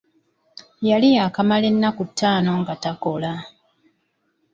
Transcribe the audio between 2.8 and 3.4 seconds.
takola.